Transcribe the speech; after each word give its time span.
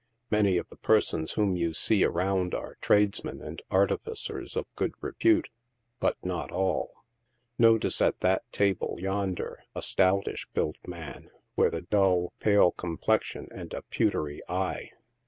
Many 0.31 0.57
of 0.57 0.67
the 0.69 0.77
persons 0.77 1.33
whom 1.33 1.55
you 1.55 1.75
see 1.75 2.03
around 2.03 2.55
are 2.55 2.73
tradesmen 2.81 3.39
and 3.39 3.61
artificers 3.69 4.55
of 4.57 4.65
good 4.75 4.93
repute, 4.99 5.47
but 5.99 6.17
not 6.25 6.51
all. 6.51 7.03
Notice 7.59 8.01
at 8.01 8.21
that 8.21 8.51
table, 8.51 8.95
yonder, 8.99 9.63
a 9.75 9.83
stoutish 9.83 10.47
built 10.55 10.77
man, 10.87 11.29
with 11.55 11.75
a 11.75 11.83
dull, 11.83 12.33
pale 12.39 12.71
complexion 12.71 13.47
and 13.53 13.75
a 13.75 13.83
pewtery 13.91 14.41
eye. 14.49 14.89